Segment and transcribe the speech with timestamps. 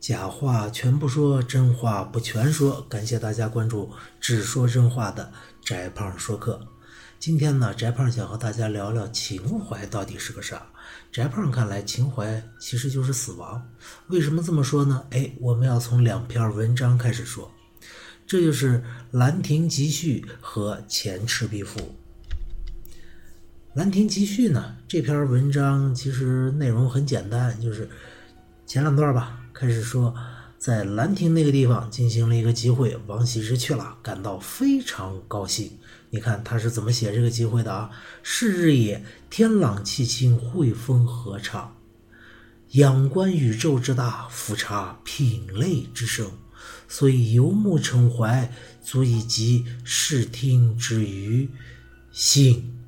[0.00, 2.80] 假话全不说，真话不全说。
[2.88, 6.66] 感谢大家关注“只说真话”的翟胖说课。
[7.20, 10.64] 今天呢，翟胖想和大家聊聊情怀到底是个啥。
[11.10, 13.60] 翟胖看来，情怀其实就是死亡。
[14.06, 15.04] 为什么这么说呢？
[15.10, 17.50] 哎，我们要从两篇文章开始说。
[18.24, 18.78] 这就是
[19.10, 21.80] 《兰亭集序》和《前赤壁赋》。
[23.74, 27.90] 《兰亭集序》呢，这篇文章其实内容很简单，就是
[28.64, 29.40] 前两段吧。
[29.52, 30.14] 开始说，
[30.56, 35.72] 在兰亭那个地方进行了一个集会，王羲之去了，感到非常高兴。
[36.10, 37.90] 你看他是怎么写这个机会的啊？
[38.22, 41.76] 是日也，天朗气清，惠风和畅，
[42.72, 46.30] 仰观宇宙之大，俯察品类之盛，
[46.88, 51.48] 所以游目骋怀，足以集视听之娱，
[52.10, 52.78] 兴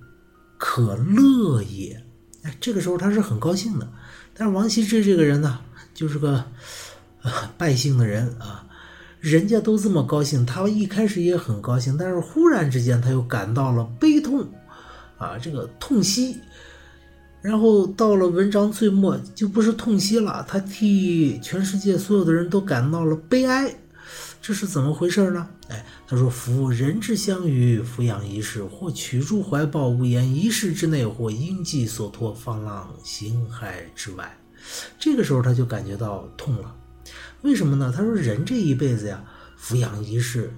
[0.56, 2.02] 可乐也。
[2.42, 3.92] 哎，这个时候他是很高兴的。
[4.34, 5.60] 但是王羲之这个人呢？
[5.92, 6.42] 就是个
[7.58, 8.66] 败兴的人啊，
[9.20, 14.48] 人家都这么高兴，他一开始也很高兴，但是忽然之间他又感到了悲痛，
[15.18, 16.38] 啊，这个痛惜，
[17.42, 23.74] 然后到了文章最末就不是痛惜了，他替全世界所有的人都感到了悲哀，
[24.40, 25.46] 这是怎么回事呢？
[25.68, 34.36] 哎，他说：“夫人之相与，俯仰一世，或取诸怀抱，无言一世之内，或因寄所托，放浪形骸之外。”
[34.98, 36.74] 这个时候他就感觉到痛了，
[37.42, 37.92] 为什么呢？
[37.94, 39.24] 他说：“人这一辈子呀，
[39.56, 40.52] 俯仰一世，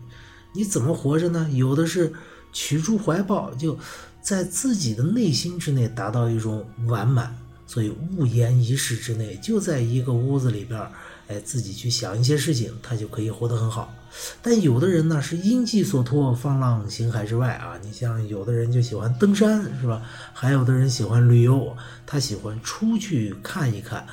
[0.54, 1.48] 你怎么活着呢？
[1.52, 2.12] 有的是
[2.52, 3.78] 取诸怀抱，就
[4.20, 10.80] 在自己的内心之内达到一种完满，所以勿言一世之内，就在一个屋子里边，
[11.28, 13.94] 哎，自己去想一些事情，他就可以活得很好。
[14.42, 17.78] 但有的人呢，是因寄所托，放浪形骸之外啊。
[17.82, 20.02] 你像有的人就喜欢登山，是吧？
[20.34, 21.74] 还有的人喜欢旅游。”
[22.06, 24.06] 他喜欢出去看一看，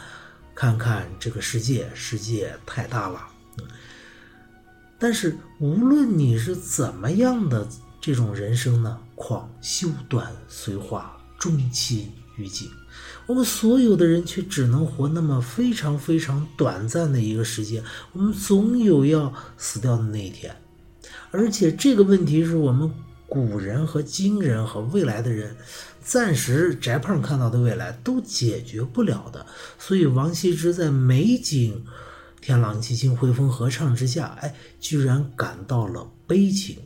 [0.60, 3.26] 看看这个世界，世界太大了。
[4.98, 7.66] 但是无论你是怎么样的
[8.02, 12.70] 这种人生呢，况修短随化，终期于尽。
[13.26, 17.82] 我们所有的人却只能活那么非常非常短暂的一个时间，
[18.12, 20.54] 我们总有要死掉的那一天。
[21.32, 22.92] 而且这个问题是我们
[23.28, 25.56] 古人和今人和未来的人。
[26.10, 29.46] 暂时翟胖看到的未来都解决不了的，
[29.78, 31.86] 所以王羲之在美景
[32.42, 36.80] 天朗气清、惠风和畅之下，哎，居然感到了悲情。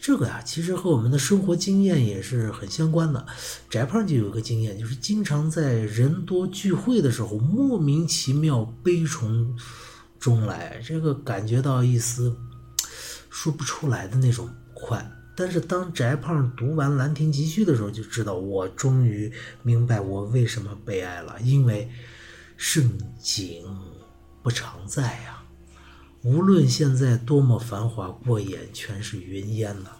[0.00, 3.26] 这个呀，其实和我们的生活经验也是很相关的。
[3.68, 9.54] 翟胖就有个经验，就是经常在人多聚会的时候，莫名其妙悲从
[10.18, 12.34] 中来，这个感觉到一丝
[13.28, 15.12] 说不出来的那种快。
[15.36, 19.30] 但是当翟胖读完《兰亭集序》的时候，就知道我终于
[19.62, 21.90] 明白我为什么悲哀了，因为
[22.56, 23.62] 盛景
[24.42, 25.42] 不常在呀。
[26.22, 29.90] 无论现在多么繁华，过眼全是云烟呐。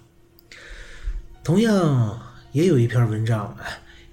[1.45, 3.55] 同样，也有一篇文章，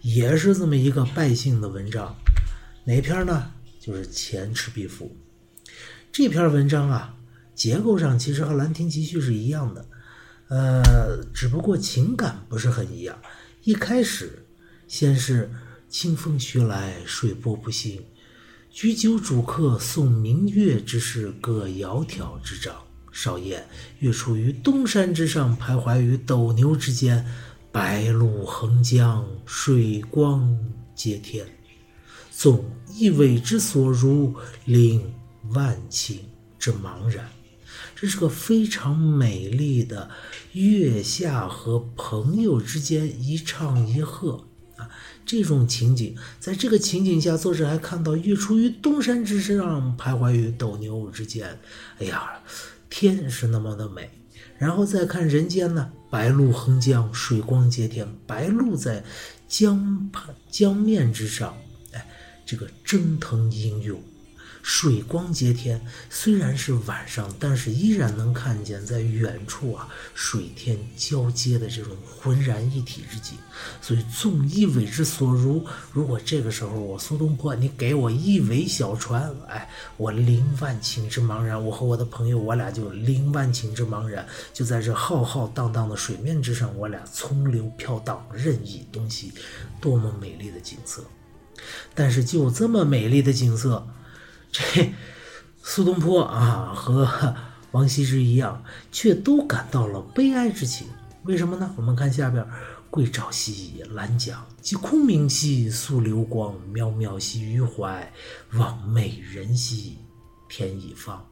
[0.02, 2.14] 也是这么一个败兴的文章，
[2.84, 3.52] 哪篇呢？
[3.80, 5.16] 就是《前赤壁赋》
[6.12, 7.16] 这篇文章啊，
[7.56, 9.86] 结构上其实和《兰亭集序》是一样的。
[10.50, 13.18] 呃，只不过情感不是很一样。
[13.64, 14.46] 一开始，
[14.88, 15.52] 先是
[15.90, 18.04] 清风徐来，水波不兴，
[18.70, 22.76] 举酒属客，送明月之事，各窈窕之章。
[23.12, 23.66] 少焉，
[24.00, 27.26] 月出于东山之上，徘徊于斗牛之间。
[27.72, 30.56] 白露横江，水光
[30.94, 31.46] 接天。
[32.32, 35.14] 纵一苇之所如，令
[35.50, 36.20] 万顷
[36.60, 37.28] 之茫然。
[38.04, 40.10] 这是个非常美丽的
[40.52, 44.44] 月下和朋友之间一唱一和
[44.76, 44.90] 啊！
[45.26, 51.58] 这种情景，在这个情景下，作者还看到月出于东山之上，徘徊于斗牛之间。
[52.00, 52.30] 哎呀，
[52.90, 54.10] 天是那么的美。
[54.58, 59.02] 然后再看人间呢，白露横江，水光接天，白露在
[59.48, 61.56] 江畔江面之上，
[61.94, 62.06] 哎，
[62.46, 63.98] 这个蒸腾英勇。
[64.64, 65.80] 水光接天，
[66.10, 73.38] 虽然是晚上，但是依然能看见在远处啊，水天交接的这种浑然一体之景。
[73.82, 89.34] 所以纵一苇之所如，如果这个时候我苏东坡，你给我一苇小船，哎，我凌万顷之茫然，我和我的朋友，我俩就凌万顷之茫然，就在这浩浩荡荡的水面之上，我俩从流飘荡，任意东西，
[89.82, 91.04] 多么美丽的景色！
[91.94, 93.86] 但是就这么美丽的景色，
[94.54, 94.94] 这
[95.64, 97.36] 苏东坡啊和
[97.72, 100.88] 王羲之一样，却都感到了悲哀之情。
[101.24, 101.74] 为什么呢？
[101.76, 102.46] 我们看下边
[102.92, 106.54] ：“桂棹兮兰桨，击空明兮溯流光。
[106.72, 108.14] 渺渺兮予怀，
[108.54, 109.98] 望美人兮
[110.48, 111.26] 天一方。”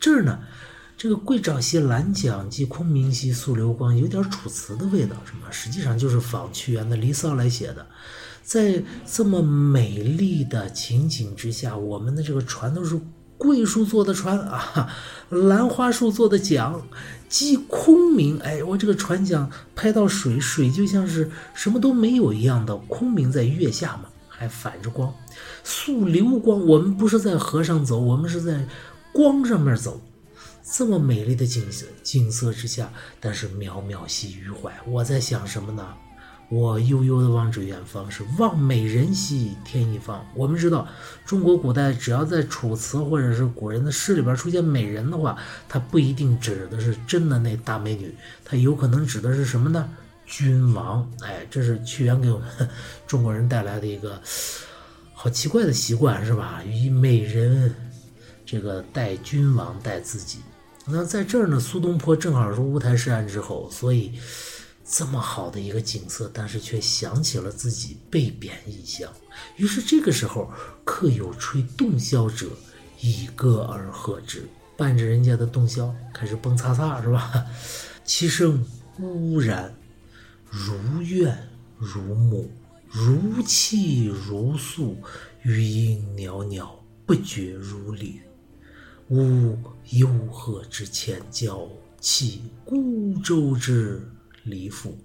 [0.00, 0.38] 这儿呢，
[0.96, 5.50] 这个“桂棹兮兰桨，击空明兮溯流光”有点楚辞的味道，是吗？
[5.50, 7.86] 实际上就是仿屈原的《离骚》来写的。
[8.42, 13.00] 在这么美丽的情景之下，我们的这个船都是
[13.38, 14.88] 桂树做的船啊，
[15.30, 16.80] 兰花树做的桨，
[17.28, 18.38] 击空明。
[18.40, 25.12] 哎，我这个船桨拍到水，水就像是什么都没有一样的空明在月下嘛，还反着光，
[25.64, 26.64] 素流光。
[26.66, 28.66] 我们不是在河上走，我们是在
[29.12, 30.00] 光上面走。
[30.64, 35.86] 这么美丽的景色景色之下，但是渺渺兮于怀，我在想什么呢？
[36.52, 40.22] 我悠悠地望着远方，是望美人兮天一方。
[40.34, 40.86] 我们知道，
[41.24, 45.34] 中国古代只要在楚辞或者是古人的诗里边出现美人的话，
[45.66, 48.14] 它不一定指的是真的那大美女，
[48.44, 49.88] 它有可能指的是什么呢？
[50.26, 51.10] 君王。
[51.22, 52.46] 哎，这是屈原给我们
[53.06, 54.20] 中国人带来的一个
[55.14, 56.62] 好奇怪的习惯，是吧？
[56.70, 57.74] 以美人
[58.44, 60.40] 这个代君王，代自己。
[60.84, 64.12] 那在这儿呢，苏东坡正好是乌台诗案之后，所以。
[64.94, 69.10] 这么好的一个景色，但是却想起了自己被贬异乡。
[69.56, 70.52] 于是这个时候，
[70.84, 72.46] 客有吹洞箫者，
[73.00, 74.46] 以歌而和之，
[74.76, 77.46] 伴着人家的洞箫开始蹦擦擦，是吧？
[78.04, 78.62] 其声
[78.98, 79.74] 呜然，
[80.50, 81.48] 如怨
[81.78, 82.50] 如慕，
[82.90, 84.98] 如泣如诉，
[85.40, 86.68] 余音袅袅，
[87.06, 88.20] 不绝如缕。
[89.08, 89.56] 呜，
[89.88, 91.66] 幽壑之千娇，
[91.98, 94.06] 泣孤舟之。
[94.44, 94.98] 离妇，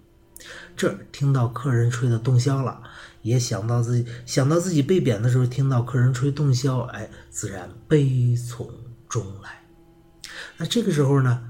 [0.75, 2.81] 这听到客人吹的洞箫了，
[3.22, 8.69] 也想到自己想到自己被贬的时候，听到客人吹洞箫，哎，自然悲从
[9.10, 9.63] 中来。
[10.57, 11.44] 那这个时候呢，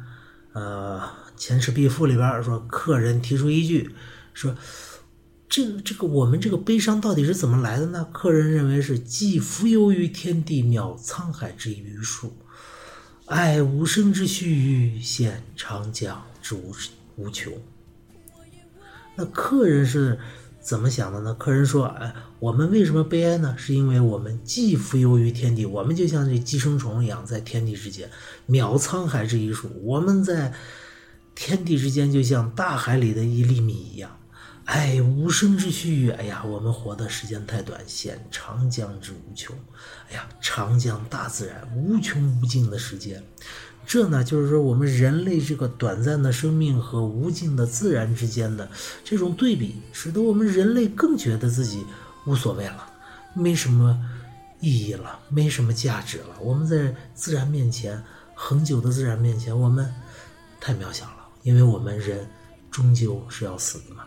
[0.54, 1.02] 呃，
[1.40, 3.94] 《前世必赋》里边说，客人提出一句，
[4.34, 4.56] 说
[5.50, 8.08] 这个这个我们这个悲伤到底是怎么来的呢？
[8.12, 12.38] 客人认为是寄浮游于天地，渺沧海之余数，
[13.26, 16.74] 爱无声之须臾，羡长江之无
[17.16, 17.54] 无穷。
[19.18, 20.20] 那客人是
[20.62, 21.34] 怎么想的呢？
[21.34, 23.56] 客人说：“哎，我们为什么悲哀呢？
[23.58, 28.10] 是因为我们既浮游于天地，我们就像这寄生虫一样在天地之间，
[28.48, 29.70] 渺沧海之一粟。
[29.82, 30.54] 我们在
[31.34, 34.16] 天地之间，就像大海里的一粒米一样。
[34.66, 39.56] 哎，无声之须臾，哎呀，我们活的时间太短，显长江之无穷。
[40.10, 43.24] 哎呀，长江大自然无穷无尽的时间。”
[43.88, 48.70] 这呢，就是说我们人类这个短暂的生命和无尽的自然之间的
[49.02, 51.86] 这种对比，使得我们人类更觉得自己
[52.26, 52.86] 无所谓了，
[53.34, 53.98] 没什么
[54.60, 56.36] 意义了，没什么价值了。
[56.42, 58.04] 我们在自然面前，
[58.36, 59.90] 恒久的自然面前，我们
[60.60, 62.28] 太渺小了，因为我们人
[62.70, 64.04] 终究是要死的嘛。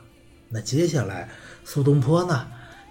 [0.50, 1.30] 那接下来，
[1.64, 2.46] 苏东坡呢？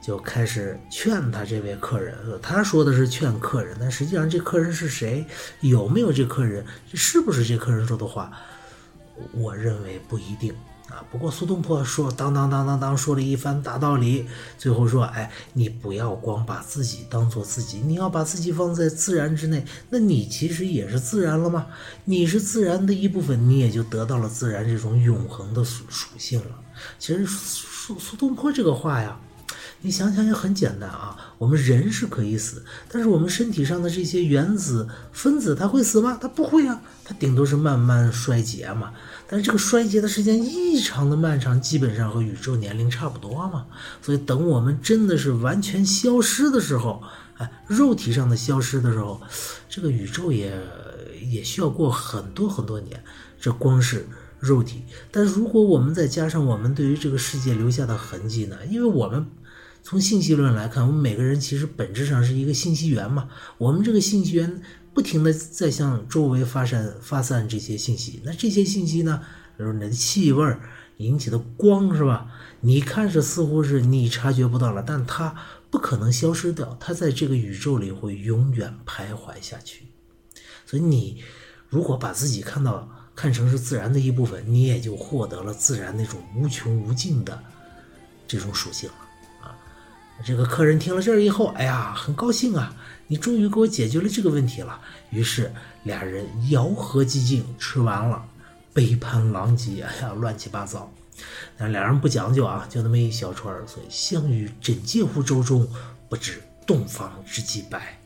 [0.09, 5.23] 就开始劝他这位客人，他说的是劝客人，但实际上这客人是谁？
[5.59, 6.65] 有没有这客人？
[6.95, 8.31] 是不是这客人说的话？
[9.31, 10.51] 我认为不一定
[10.89, 11.05] 啊。
[11.11, 14.25] 不过苏东坡说当当当当当说了一番大道理，
[14.57, 21.67] 最后说：哎，你不要光把自己当做自己，你要把自己放在自然之内，那你其实也是自然了吗？
[22.05, 26.59] 你是自然的一部分，你也就得到了自然这种永恒的属属性了。
[26.97, 29.15] 其实苏苏东坡这个话呀。
[29.81, 36.17] 你想想也很简单啊，我们人是可以死，但是我们身体上的这些原子分子，它会死吗？
[36.19, 38.91] 它不会啊，它顶多是慢慢衰竭嘛。
[39.25, 43.67] 但是这个衰竭的时间异常的漫长，基本上和宇宙年龄差不多嘛。
[44.01, 47.01] 所以等我们真的是完全消失的时候，
[47.37, 49.21] 哎，肉体上的消失的时候，
[49.69, 50.61] 这个宇宙也
[51.31, 53.01] 也需要过很多很多年。
[53.39, 54.05] 这光是
[54.41, 58.57] 肉体，但如果我们再加上我们对于这个世界留下的痕迹呢？
[58.69, 59.25] 因为我们。
[59.81, 63.29] 从信息论来看，我们每个人其实本质上是一个信息源嘛。
[63.57, 64.61] 我们这个信息源
[64.93, 68.21] 不停的在向周围发散发散这些信息。
[68.23, 69.21] 那这些信息呢，
[69.57, 70.55] 比如你的气味
[70.97, 72.29] 引起的光是吧？
[72.61, 75.33] 你看着似乎是你察觉不到了，但它
[75.71, 79.85] 不可能消失掉，它在这个宇宙里会永远徘徊下去。
[80.65, 81.23] 所以你
[81.69, 87.41] 如果把自己看到看成是自然的一部分，你也就获得了自然那种无穷无尽的
[88.27, 88.95] 这种属性了。
[90.25, 92.75] 这个客人听了这儿以后，哎呀，很高兴啊！
[93.07, 94.79] 你终于给我解决了这个问题了。
[95.09, 95.51] 于是
[95.83, 98.23] 俩人肴核寂静，吃完了，
[98.73, 100.91] 杯盘狼藉，哎呀，乱七八糟。
[101.57, 105.67] 但俩人不讲究啊，就那么一小串儿，所以相遇枕藉乎舟中，
[106.07, 107.99] 不知东方之既白，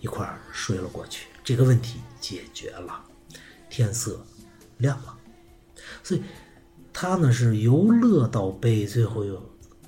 [0.00, 3.00] 一块儿睡了过去，这个问题解决了，
[3.70, 4.24] 天色
[4.78, 5.16] 亮了，
[6.04, 6.22] 所以
[6.92, 9.42] 他呢是由乐到悲，最后又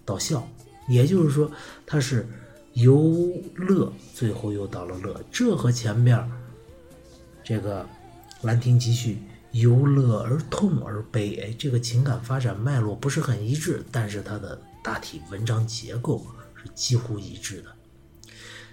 [0.04, 0.48] 到笑，
[0.88, 1.50] 也就是说
[1.86, 2.26] 他是
[2.72, 6.30] 由乐，最后又到了乐，这和前面
[7.42, 7.82] 这个
[8.42, 9.14] 《兰亭集序》。
[9.54, 16.26] 由乐而痛而悲，哎，这个情感发展脉络不是很一致，但是它的大体文章结构
[16.56, 17.68] 是几乎一致的。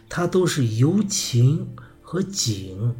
[0.09, 1.69] 它都是由情
[2.01, 2.95] 和景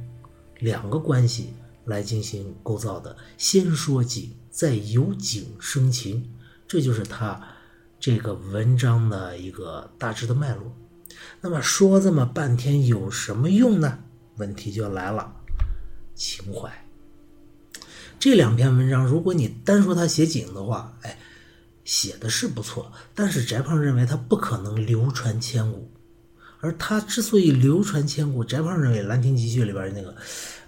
[0.60, 6.32] 两个关系来进行构造的，先说景，再由景生情，
[6.68, 7.41] 这就是它
[8.01, 10.75] 这个文章的一个大致的脉络。
[11.39, 14.00] 那么说这么半天有什么用呢？
[14.38, 15.31] 问题就来了，
[16.15, 16.70] 情怀。
[18.20, 21.15] 这两篇文章，如果你单说他写景的话，哎，
[21.84, 25.88] 写的是不错，但是翟胖认为他不可能流传千古。
[26.60, 30.15] 而他之所以流传千古，翟胖认为《兰亭集序》里边那个，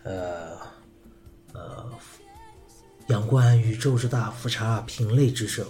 [0.04, 0.58] 呃，
[1.54, 1.90] 呃，
[3.08, 5.66] 仰观宇宙之大，俯察品类之盛。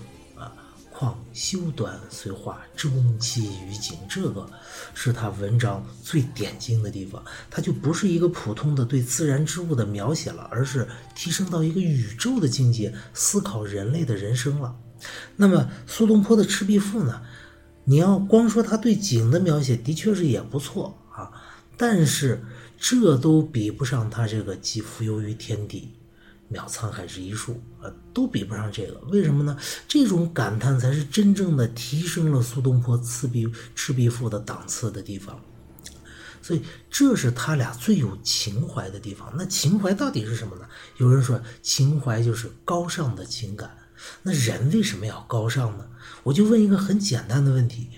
[1.04, 3.98] 况修短随化，终期于景。
[4.08, 4.50] 这个
[4.94, 7.22] 是他文章最点睛的地方。
[7.52, 14.74] 他就不是一个普通的对自然之物的描写了，而是提升到一个宇宙的境界，思考人类的人生了。
[15.36, 17.22] 那么苏东坡的《赤壁赋》呢？
[17.84, 21.30] 你要光说他对景的描写，的确是也不错啊，
[21.76, 22.42] 但是
[22.80, 25.92] 这都比不上他这个既浮游于天地。
[26.54, 29.00] 渺沧海之一粟，啊，都比不上这个。
[29.10, 29.58] 为什么呢？
[29.88, 35.40] 这种感叹才是真正的提升了苏东坡《赤壁赤壁赋》的档次的地方。
[36.42, 39.34] 所以，这是他俩最有情怀的地方。
[39.36, 40.68] 那情怀到底是什么呢？
[40.98, 43.76] 有人说，情怀就是高尚的情感。
[44.22, 45.88] 那人为什么要高尚呢？
[46.22, 47.90] 我就问一个很简单的问题：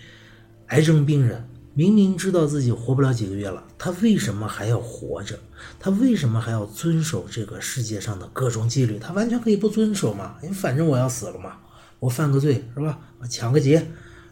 [0.67, 1.49] 癌症病人。
[1.77, 5.37] 明明知道自己活不了几个月了，他为什么还要活着？
[5.77, 8.97] 他为什么还要遵守这个世界上的各种纪律？
[8.97, 10.37] 他完全可以不遵守嘛？
[10.41, 11.57] 因为反正我要死了嘛，
[11.99, 12.97] 我犯个罪是吧？
[13.19, 13.85] 我抢个劫，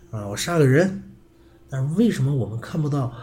[0.10, 1.04] 啊，我杀个人。
[1.70, 3.14] 但是为什么我们看不到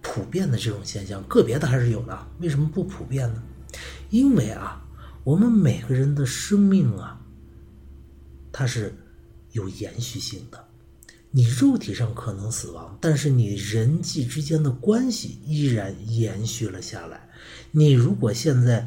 [0.00, 1.22] 普遍的这种现象？
[1.24, 3.42] 个别的还是有的，为什么不普遍呢？
[4.08, 4.82] 因为啊，
[5.22, 7.20] 我们每个人的生命啊，
[8.50, 8.94] 它是
[9.52, 10.64] 有延续性的。
[11.36, 17.28] 你肉体上可能死亡，但是你人际之间的关系依然延续了下来。
[17.72, 18.86] 你如果现在，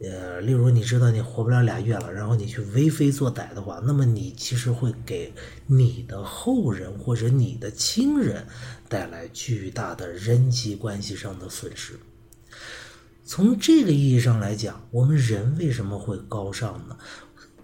[0.00, 5.32] 呃，例如你知道你活不了俩月了，然后你去为非作歹的话，那么你其实会给
[5.66, 8.46] 你的后人或者你的亲人
[8.90, 11.98] 带来巨大的人际关系上的损失。
[13.24, 16.98] 从这个意义上来讲，我们人为什么会高尚呢？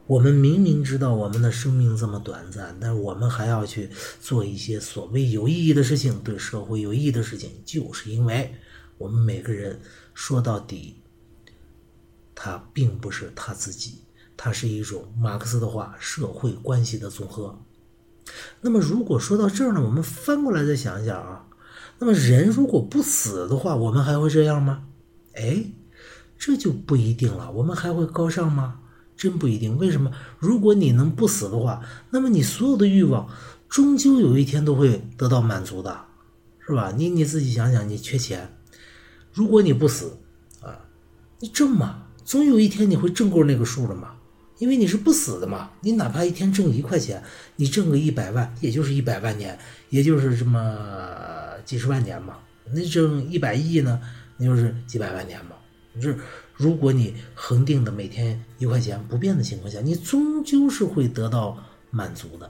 [0.06, 3.88] 我们明明知道我们的生命这么短暂，但是我们还要去
[4.20, 8.54] 做一些所谓有意义的事情，对社会有意义的事情，就是因为
[8.98, 9.80] 我们每个人
[10.12, 10.96] 说到底，
[12.34, 14.02] 他并不是他自己，
[14.36, 17.58] 他是一种马克思的话，社会关系的总和。
[18.60, 21.46] 那么如果说到这儿呢，我们翻过来再想一想啊，
[22.00, 24.88] 那么人如果不死的话，我们还会这样吗？
[25.34, 25.64] 哎，
[26.36, 28.80] 这就不一定了，我们还会高尚吗？
[29.22, 30.10] 真不一定，为什么？
[30.40, 33.28] 如果你能不死的话，那么你所有的欲望，
[33.68, 36.06] 终究有一天都会得到满足的，
[36.66, 36.92] 是吧？
[36.96, 38.52] 你你自己想想，你缺钱，
[39.32, 40.18] 如果你不死，
[40.60, 40.74] 啊，
[41.38, 44.16] 你挣嘛，总有一天你会挣够那个数的嘛，
[44.58, 45.70] 因为你是不死的嘛。
[45.82, 47.22] 你哪怕一天挣一块钱，
[47.54, 49.56] 你挣个一百万，也就是一百万年，
[49.90, 52.38] 也就是这么几十万年嘛。
[52.72, 54.00] 那挣一百亿呢，
[54.36, 55.52] 那就是几百万年嘛。
[56.00, 56.18] 是。
[56.62, 61.58] 如果你恒定的每天一块钱不变的情况下，你终究是会得到
[61.90, 62.48] 满足的，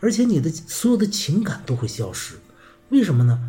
[0.00, 2.34] 而且你的所有的情感都会消失。
[2.90, 3.40] 为什么呢？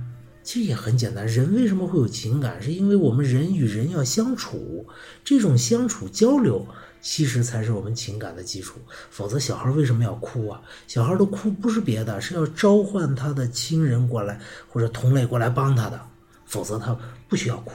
[0.42, 2.64] 其实也很简单，人为什么会有情感？
[2.64, 4.88] 是因为我们人与人要相处，
[5.22, 6.66] 这种相处交流
[7.02, 8.80] 其实才是我们情感的基础。
[9.10, 10.62] 否则，小孩为什么要哭啊？
[10.88, 16.00] 小孩的哭不是别的，是要召唤他的亲人过来或者同类过来帮他的，
[16.46, 17.74] 否则他不需要哭。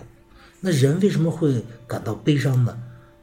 [0.60, 2.76] 那人为什么会感到悲伤呢？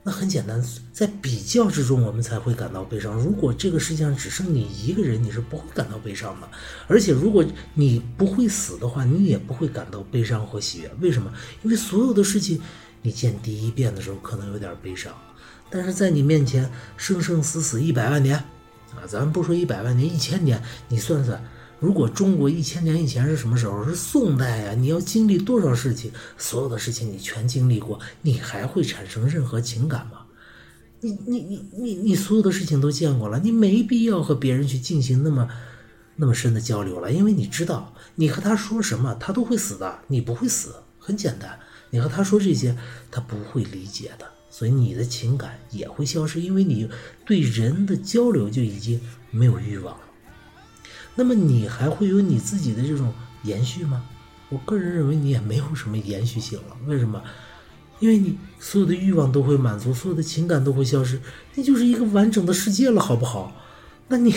[0.04, 0.64] 那很简单，
[0.94, 3.14] 在比较之中，我们才会感到悲伤。
[3.14, 6.48] 如果这个世界上只剩你一个人，你是不会感到悲伤的。
[6.88, 10.90] 而且，如果你不会死的话，你也不会感到悲伤或喜悦。
[11.02, 11.30] 为什么？
[11.62, 12.62] 因为所有的事情，
[13.02, 15.14] 你见第一遍的时候可能有点悲伤，
[15.70, 18.38] 但是在你面前生生死死一百万年，
[18.96, 21.44] 啊，咱们不说一百万年，一千年，你算算。
[21.80, 23.84] 如果中国一千年以前是什么时候？
[23.86, 24.74] 是宋代呀！
[24.74, 26.12] 你要经历多少事情？
[26.38, 30.26] 所有的事情你全经历过，你还会产生任何情感吗？
[31.02, 35.48] 你你你你你所有的事情都见过了，你没必要和别人去进行那么
[36.16, 41.60] 那么深的交流了，因为你知道，你和他说什么，他都会死的，你不会死，很简单。
[41.92, 42.76] 你和他说这些，
[43.12, 46.90] 他不会理解的，所以你的情感也会消失，因为你
[47.24, 50.07] 对人的交流就已经没有欲望了。
[51.18, 54.02] 那么你还会有你自己的这种延续吗？
[54.50, 56.78] 我个人认为你也没有什么延续性了。
[56.86, 57.22] 为什么？
[58.00, 61.20] 因为你所有的欲望都会满足，所有的情感都会消失，
[61.56, 63.52] 那就是一个完整的世界了，好不好？
[64.08, 64.34] 那你，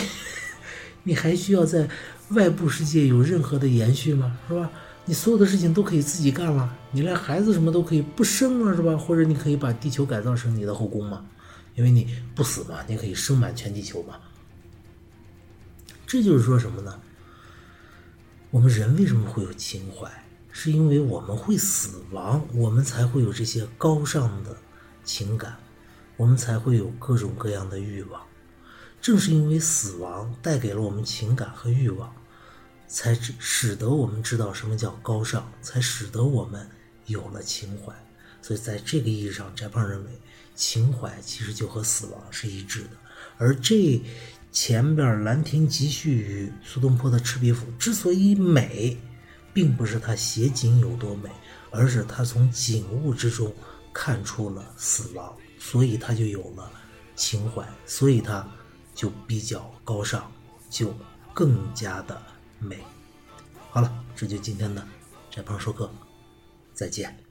[1.05, 1.87] 你还需要在
[2.31, 4.39] 外部世界有任何的延续吗？
[4.49, 4.71] 是吧？
[5.05, 8.97] 你所有的事情都可以自己干了，你连孩子什么都可以不生了，是吧？
[8.97, 11.25] 或者你可以把地球改造成你的后宫嘛？
[11.75, 14.15] 因为你不死嘛，你可以生满全地球嘛。
[16.11, 17.01] 这就是说什么呢？
[18.51, 20.11] 我们人为什么会有情怀？
[20.51, 24.57] 是因为我们会死亡，我们才会有这些高尚的
[25.05, 25.57] 情感，
[26.17, 28.21] 我们才会有各种各样的欲望。
[29.01, 32.13] 正是因为死亡带给了我们情感和欲望，
[32.89, 36.69] 才使得我们知道什么叫高尚，才使得我们
[37.07, 37.95] 有了情怀。
[38.43, 40.21] 所以，在这个意义上，翟胖认为，
[40.57, 42.91] 情怀其实就和死亡是一致的。
[43.37, 44.03] 而这
[44.51, 48.97] 前边《兰亭集序》与苏东坡的《赤壁赋》之所以美。
[49.53, 51.29] 并不是他写景有多美，
[51.73, 53.53] 而是他从景物之中
[53.93, 56.71] 看出了死亡，所以他就有了
[57.17, 58.49] 情怀，所以他
[58.95, 60.31] 就比较高尚，
[60.71, 60.95] 就
[61.35, 62.23] 更加的
[62.61, 62.79] 美。
[63.71, 64.87] 好了，这就今天的
[65.33, 65.93] 翟胖说课，
[66.73, 67.30] 再见。